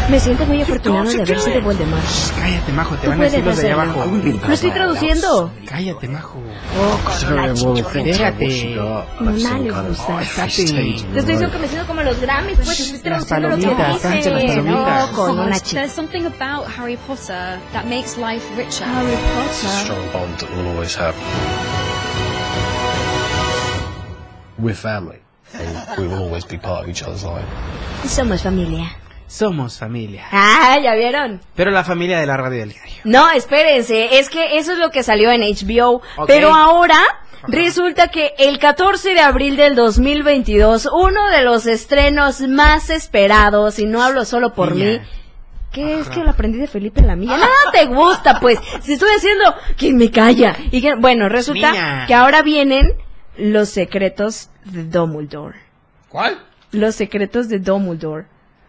[0.10, 2.04] Me siento muy afortunado de haber sido Voldemort.
[2.40, 4.06] Cállate, Majo, te van a decir los de allá abajo.
[4.06, 5.52] Lo estoy traduciendo.
[5.68, 6.40] Cállate, Majo.
[6.80, 7.94] Oh.
[8.04, 8.76] Déjate.
[9.20, 9.44] No les
[9.88, 10.20] gusta.
[10.22, 14.62] Te estoy diciendo que me siento como los Grammys, pues estoy traduciendo lo que.
[14.62, 18.86] No, con una There's something about Harry Potter that makes life richer.
[18.86, 19.68] Harry Potter.
[19.84, 21.16] strong bond that we'll always have.
[24.60, 25.20] We're family,
[25.54, 27.46] and we will always be part of each other's life.
[28.06, 29.05] Somos familia.
[29.28, 30.26] Somos familia.
[30.32, 31.42] Ah, ¿ya vieron?
[31.56, 32.96] Pero la familia de la radio del diario.
[33.04, 37.00] No, espérense, es que eso es lo que salió en HBO, pero ahora
[37.48, 43.86] resulta que el 14 de abril del 2022, uno de los estrenos más esperados, y
[43.86, 45.00] no hablo solo por Niña.
[45.00, 45.08] mí,
[45.72, 47.36] ¿Qué es que lo aprendí de Felipe Lamilla?
[47.36, 48.60] Nada te gusta, pues.
[48.82, 50.56] Si estoy haciendo, ¿quién me calla?
[50.72, 52.06] Y que, bueno, resulta Niña.
[52.08, 52.94] que ahora vienen
[53.38, 55.60] los secretos de Dumbledore.
[56.08, 56.40] ¿Cuál?
[56.72, 58.28] Los secretos de Dumbledore.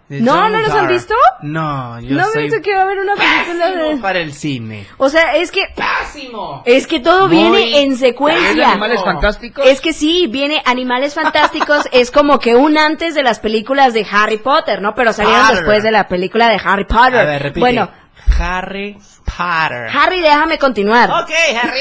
[0.09, 0.49] De ¿No?
[0.49, 1.15] ¿No los han visto?
[1.43, 3.97] No, yo No soy dice que va a haber una película de...
[3.97, 4.87] para el cine.
[4.99, 5.67] O sea, es que...
[5.75, 6.63] ¡Pésimo!
[6.65, 8.71] Es que todo Muy viene en ¿Viene secuencia.
[8.71, 9.67] Animales Fantásticos?
[9.67, 14.07] Es que sí, viene Animales Fantásticos, es como que un antes de las películas de
[14.09, 14.95] Harry Potter, ¿no?
[14.95, 15.57] Pero salieron Potter.
[15.57, 17.17] después de la película de Harry Potter.
[17.19, 17.61] A ver, repite.
[17.61, 17.91] Bueno,
[18.39, 19.89] Harry Potter.
[19.93, 21.11] Harry, déjame continuar.
[21.11, 21.81] Ok, Harry.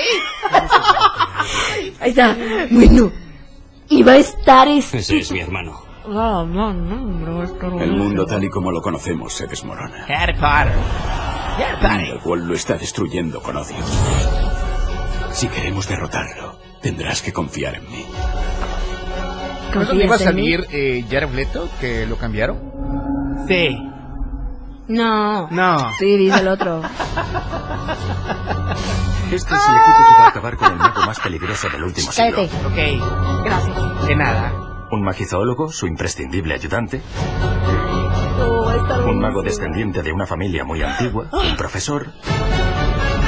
[2.01, 2.35] Ahí está.
[2.71, 3.11] Bueno,
[3.87, 4.97] Y va a estar este...
[4.97, 5.84] Ese es mi hermano.
[6.07, 6.45] Ah,
[7.81, 10.05] El mundo tal y como lo conocemos se desmorona.
[10.05, 10.73] Potter.
[11.81, 13.77] Grindelwald lo está destruyendo con odio.
[15.31, 18.05] Si queremos derrotarlo, tendrás que confiar en mí.
[19.73, 22.57] ¿No iba a salir eh, Jared Leto, que lo cambiaron?
[23.47, 23.77] Sí.
[24.87, 25.49] No.
[25.49, 25.91] No.
[25.99, 26.81] Sí, dice el otro.
[29.31, 32.11] Este es el equipo que va a acabar con el mago más peligroso del último
[32.11, 32.35] siglo.
[32.35, 32.67] Cállate.
[32.67, 33.43] Ok.
[33.43, 34.07] Gracias.
[34.07, 34.74] De nada.
[34.91, 37.01] Un magizoólogo, su imprescindible ayudante.
[39.07, 41.27] Un mago descendiente de una familia muy antigua.
[41.31, 42.07] Un profesor.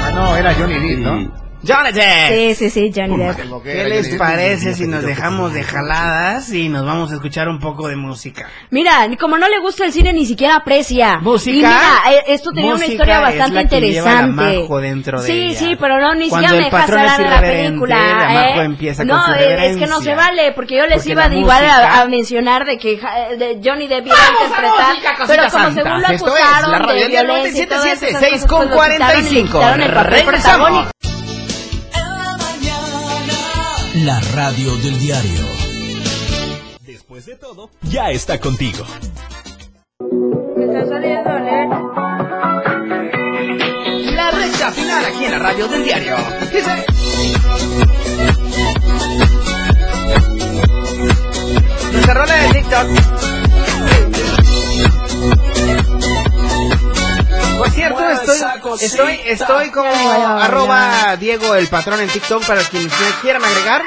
[0.02, 1.47] Ah, no, era Johnny Depp, ¿no?
[1.66, 2.28] Johnny Depp.
[2.28, 3.62] Sí, sí, sí, Johnny Depp.
[3.64, 7.88] ¿Qué les parece si nos dejamos de jaladas y nos vamos a escuchar un poco
[7.88, 8.48] de música?
[8.70, 11.18] Mira, como no le gusta el cine, ni siquiera aprecia.
[11.18, 11.50] ¿Música?
[11.50, 11.80] Y mira,
[12.12, 14.60] eh, esto tenía una Música historia es bastante la que lleva la interesante.
[14.60, 15.58] Majo dentro de sí, ella.
[15.58, 17.96] sí, pero no, ni siquiera me el dejas patrón es hablar de la película.
[17.96, 18.64] la Majo ¿eh?
[18.64, 21.64] empieza no, con su es que no se vale, porque yo les Porque iba igual
[21.64, 22.98] a, a mencionar de que
[23.64, 27.66] Johnny Depp iba a interpretar, pero como según lo acusaron la radio de violencia y
[27.66, 29.58] todas 97.7, esas 6 cosas, con pues le 45.
[29.58, 30.86] quitaron el papel Regresamos.
[34.04, 35.44] La radio del diario.
[36.82, 38.84] Después de todo, ya está contigo.
[40.56, 41.30] Me está saliendo
[44.14, 46.16] La recta final aquí en la radio del diario.
[46.52, 46.86] Dice...
[51.92, 52.88] Nuestra rola de TikTok.
[57.58, 58.40] Por cierto, estoy,
[58.80, 63.82] estoy, estoy como arroba Diego el patrón en TikTok para quienes me quieran agregar.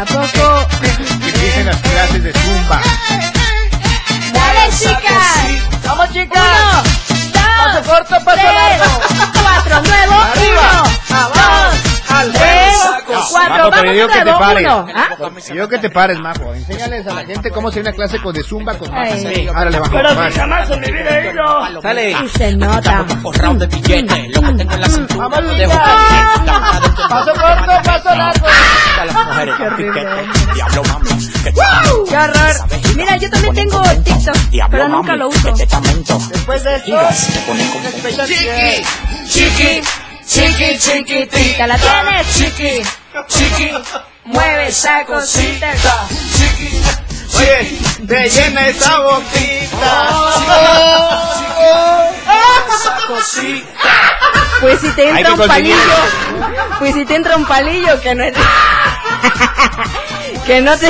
[0.00, 0.66] ¿A poco?
[0.80, 0.88] Que
[1.28, 2.80] empiecen las clases de Zumba.
[4.32, 5.84] ¡Dale, chicas!
[5.86, 6.42] ¡Vamos, chicas!
[7.10, 9.00] Uno, Paso dos, corto, paso tres, largo.
[9.40, 13.12] cuatro, nuevo, Arriba, uno, dos, al saco.
[13.30, 14.64] cuatro, vamos yo que te pares.
[14.66, 14.86] uno.
[14.94, 15.08] ¿Ah?
[15.54, 16.54] Yo que te pares, Majo.
[16.54, 19.02] Enséñales a la gente cómo hacer una clase con de Zumba con Majo.
[19.12, 19.34] Ay.
[19.34, 19.92] Sí, árale, Majo.
[19.92, 21.82] Pero si jamás en mi vida he ido.
[21.82, 22.10] Sale.
[22.12, 23.04] Y se nota.
[23.22, 25.52] Forrado de billetes, lo que tengo en la cintura Vamos.
[27.08, 28.46] Paso corto, paso largo.
[29.00, 29.54] A las mujeres.
[30.54, 31.10] Diablo, mami.
[32.08, 32.54] ¡Qué horror!
[32.96, 34.36] Mira, yo también tengo TikTok,
[34.70, 35.52] pero nunca lo uso.
[35.52, 36.98] Después de esto,
[38.26, 38.84] Chiqui,
[39.28, 39.80] chiqui,
[40.32, 41.66] chiqui, chiquitita.
[41.66, 42.26] ¿La tienes?
[42.36, 42.82] Chiqui,
[43.28, 43.70] chiqui,
[44.24, 45.72] Mueve esa cosita.
[46.36, 46.80] chiqui.
[47.38, 50.08] Oye, te llena esa boquita.
[52.68, 53.90] Esa cosita.
[54.60, 55.76] Pues si te entra un palillo.
[56.78, 58.34] Pues si te entra un palillo que no es.
[60.46, 60.88] que no te.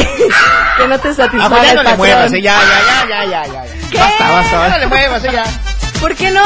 [0.76, 3.62] que no te satisfaga ya no le muevas, eh, ya, ya, ya, ya, ya, ya.
[3.90, 3.98] ¿Qué?
[3.98, 4.68] Basta, basta, Ya basta.
[4.68, 5.44] no le muevas, eh, ya.
[6.02, 6.42] ¿Por qué no?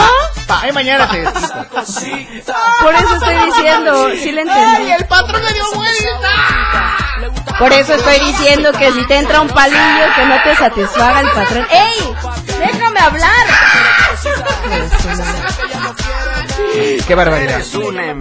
[0.49, 4.93] Ay, mañana te Por eso estoy diciendo, sí le entendí.
[4.93, 7.57] el patrón le dio vuelta.
[7.59, 11.31] Por eso estoy diciendo que si te entra un palillo que no te satisfaga el
[11.31, 11.67] patrón.
[11.71, 12.15] ¡Ey!
[12.59, 13.47] ¡Déjame hablar!
[17.07, 17.63] Qué barbaridad.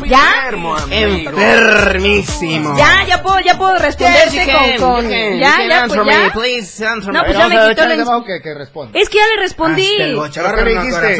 [0.06, 0.50] ¿Ya?
[0.90, 2.78] Enfermísimo.
[2.78, 5.10] Ya, ya puedo, ya puedo responderte Yes, you can, con, con...
[5.10, 6.20] ya, ya, pues ya.
[6.20, 8.24] me, please answer No, pues ya me a quitó la...
[8.26, 9.00] Que, que responda.
[9.00, 9.90] Es que ya le respondí.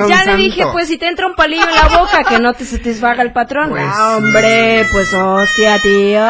[0.08, 2.66] Ya le dije, pues si te entra un palillo en la boca que no te
[2.66, 3.70] satisfaga el patrón.
[3.70, 6.22] Pues ah, hombre, pues hostia, tío.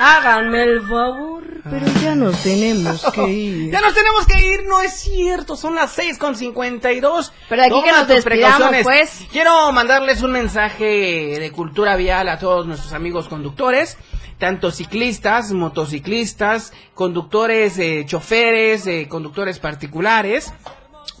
[0.00, 1.42] Háganme el favor.
[1.70, 3.70] Pero ya nos tenemos que ir.
[3.70, 7.32] Ya nos tenemos que ir, no es cierto, son las 6 con 52.
[7.48, 8.82] Pero aquí Toma que nos despidamos, precauciones.
[8.82, 9.28] pues.
[9.30, 13.96] Quiero mandarles un mensaje de cultura vial a todos nuestros amigos conductores,
[14.38, 20.52] tanto ciclistas, motociclistas, conductores, eh, choferes, eh, conductores particulares.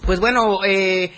[0.04, 1.12] Pues bueno, eh,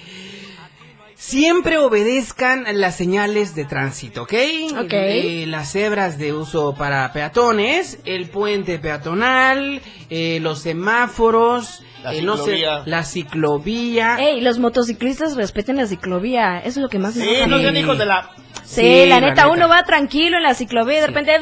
[1.24, 4.34] Siempre obedezcan las señales de tránsito, ¿ok?
[4.78, 4.92] Ok.
[4.92, 9.80] Eh, las cebras de uso para peatones, el puente peatonal,
[10.16, 12.82] eh, los semáforos, La eh, no sé, ciclovía.
[12.86, 14.16] la ciclovía.
[14.20, 16.58] Ey, los motociclistas respeten la ciclovía.
[16.60, 18.30] Eso es lo que más me Sí, no sean hijos de la...
[18.64, 19.48] Sí, Sí, la la neta, neta.
[19.48, 21.40] uno va tranquilo en la ciclovía y de repente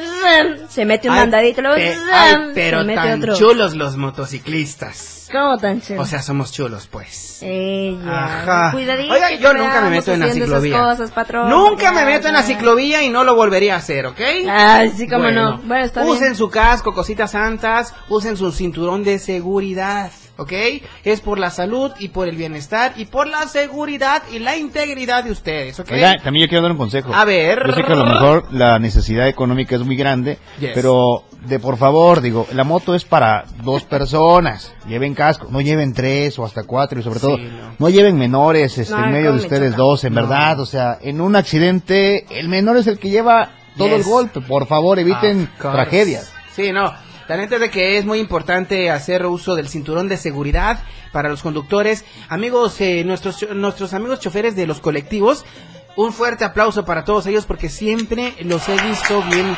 [0.69, 3.37] se mete un Ay, mandadito y luego pe- ay, pero se mete tan otro.
[3.37, 5.29] chulos los motociclistas.
[5.33, 6.03] ¿Cómo tan chulo?
[6.03, 7.39] O sea, somos chulos, pues.
[7.41, 8.25] Ella.
[8.25, 8.71] Ajá.
[8.73, 9.15] Cuidadito.
[9.15, 10.79] Oiga, yo nunca me meto en la ciclovía.
[10.83, 11.49] cosas, patrón.
[11.49, 12.47] Nunca me Ya, meto en la ya.
[12.49, 14.21] ciclovía y no lo volvería a hacer, ¿ok?
[14.51, 15.59] Ay, sí, cómo Bueno, no.
[15.65, 16.35] Bueno, está usen bien.
[16.35, 20.53] su casco, cositas santas, usen su cinturón de seguridad, ¿ok?
[21.05, 25.25] Es por la salud y por el bienestar y por la seguridad y la integridad
[25.25, 25.89] de ustedes, ¿ok?
[26.23, 27.15] También yo quiero dar un consejo.
[27.15, 27.63] A ver.
[27.67, 30.71] Yo sé que a lo mejor la necesidad económica es muy grande, Yes.
[30.75, 34.73] pero de por favor, digo, la moto es para dos personas.
[34.87, 37.75] Lleven casco, no lleven tres o hasta cuatro y sobre todo, no.
[37.79, 37.89] no.
[37.91, 39.83] lleven menores este, No, en medio de ustedes choca.
[39.83, 40.21] dos, en No.
[40.23, 40.61] verdad.
[40.61, 43.97] O sea, en un accidente, el menor es el que lleva todo Yes.
[43.99, 44.41] el golpe.
[44.41, 46.33] Por favor, eviten tragedias.
[46.55, 46.93] Sí, no.
[47.29, 50.81] La neta es de que es muy importante hacer uso del cinturón de seguridad
[51.13, 52.05] para los conductores.
[52.29, 55.45] Amigos, eh, nuestros, nuestros amigos choferes de los colectivos,
[55.97, 59.57] un fuerte aplauso para todos ellos porque siempre los he visto bien,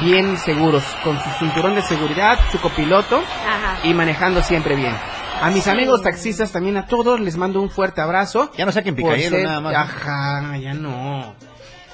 [0.00, 3.78] bien seguros, con su cinturón de seguridad, su copiloto Ajá.
[3.84, 4.94] y manejando siempre bien.
[5.40, 5.70] A mis Sí.
[5.70, 8.50] amigos taxistas también a todos les mando un fuerte abrazo.
[8.56, 9.74] Ya no saquen por picayelo ser- nada más.
[9.74, 11.34] Ajá, ya no.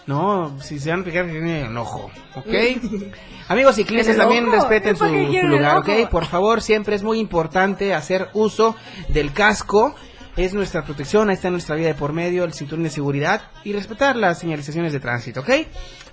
[0.07, 2.47] No, si se van a picar, tienen enojo, ¿ok?
[3.49, 5.79] Amigos ciclistas ¿El también respeten ¿Y su, lugar?
[5.79, 6.11] ¿ok?
[6.11, 8.77] Por favor, siempre es muy importante hacer uso
[9.09, 9.95] del casco.
[10.37, 13.73] Es nuestra protección, ahí está nuestra vida de por medio, el cinturón de seguridad y
[13.73, 15.51] respetar las señalizaciones de tránsito, ¿ok?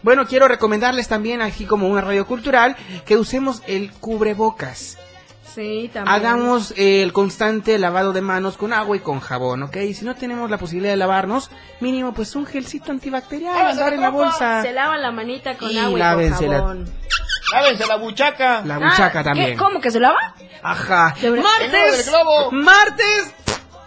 [0.04, 2.76] Bueno, quiero recomendarles también, aquí como una radio cultural,
[3.06, 5.00] que usemos el cubrebocas.
[5.54, 6.16] Sí, también.
[6.16, 9.76] Hagamos eh, el constante lavado de manos con agua y con jabón, ¿ok?
[9.78, 11.50] Y si no tenemos la posibilidad de lavarnos,
[11.82, 14.62] mínimo pues un gelcito antibacterial, andar en la bolsa.
[14.62, 16.60] Se lavan la manita con Y agua y lávensela.
[16.60, 17.02] con jabón.
[17.54, 18.62] Lávense la buchaca.
[18.66, 19.48] La buchaca Ah, también.
[19.52, 19.56] ¿qué?
[19.58, 20.36] ¿Cómo que se lava?
[20.64, 21.16] Ajá.
[21.20, 21.32] De.
[21.32, 22.12] Martes,
[22.52, 23.34] martes,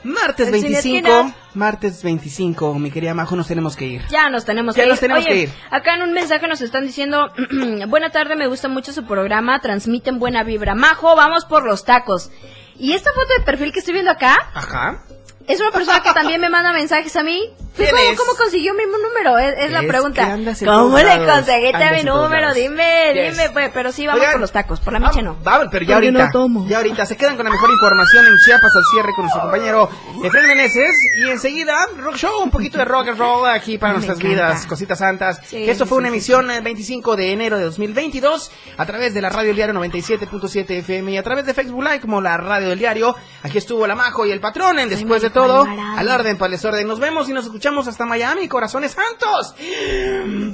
[0.05, 1.35] martes El sin 25, esquina.
[1.55, 4.03] martes 25, mi querida Majo, nos tenemos que ir.
[4.09, 5.01] Ya nos tenemos Ya que nos ir.
[5.01, 5.51] tenemos Oye, que ir.
[5.71, 7.29] acá en un mensaje nos están diciendo,
[7.89, 10.75] buena tarde, me gusta mucho su programa, transmiten buena vibra.
[10.75, 12.31] Majo, vamos por los tacos.
[12.77, 15.05] Y esta foto de perfil que estoy viendo acá, Ajá.
[15.47, 17.43] Es una persona que también me manda mensajes a mí.
[17.77, 19.37] ¿Quién ¿Cómo, consiguió mi número?
[19.37, 20.39] Es, es la Es pregunta.
[20.65, 22.55] ¿Cómo le conseguiste mi número?
[22.55, 23.37] Dime, Yes.
[23.37, 25.37] dime, pues, pero sí, vamos Oigan, por los tacos, por la micha no.
[25.43, 26.67] Vamos, pero ya Porque no ahorita, tomo.
[26.69, 29.91] ya ahorita se quedan con la mejor información en Chiapas al cierre con nuestro compañero
[30.23, 33.99] Efraín Meneses y enseguida rock show, un poquito de rock and roll aquí para Me
[33.99, 34.47] nuestras encanta.
[34.51, 35.41] vidas, cositas santas.
[35.45, 39.15] Sí, Esto fue sí, una sí, emisión el 25 de enero de 2022 a través
[39.15, 42.37] de la radio del diario 97.7 FM y a través de Facebook Live como la
[42.37, 43.17] radio del diario.
[43.43, 45.67] Aquí estuvo la Majo y el patrón en después de todo.
[45.97, 46.89] Al orden, para el desorden.
[46.89, 49.55] Nos vemos y nos escuchamos hasta Miami, corazones santos.
[49.59, 50.51] Bye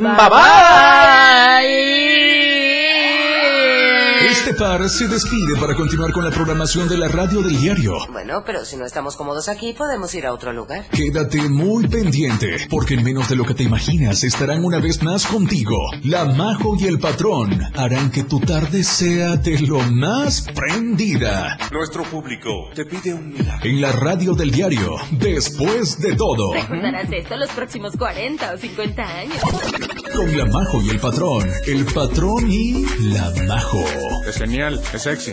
[1.62, 3.19] bye.
[4.22, 7.94] Este par se despide para continuar con la programación de la radio del diario.
[8.12, 10.86] Bueno, pero si no estamos cómodos aquí, podemos ir a otro lugar.
[10.90, 15.26] Quédate muy pendiente, porque en menos de lo que te imaginas estarán una vez más
[15.26, 15.76] contigo.
[16.04, 21.56] La Majo y el Patrón harán que tu tarde sea de lo más prendida.
[21.72, 23.60] Nuestro público te pide un milagro.
[23.68, 29.02] En la radio del diario, después de todo, Recordarás esto los próximos 40 o 50
[29.02, 29.38] años.
[30.14, 33.84] con la Majo y el Patrón, el Patrón y la Majo.
[34.26, 35.32] Es genial, es sexy.